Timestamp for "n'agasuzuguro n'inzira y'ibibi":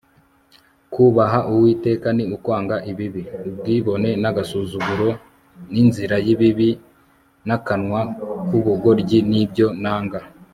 4.21-6.69